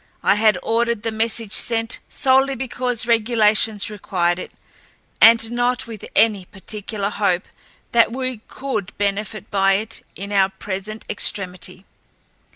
[0.23, 4.51] I had ordered the message sent solely because regulations required it,
[5.21, 7.45] and not with any particular hope
[7.91, 11.85] that we could benefit by it in our present extremity.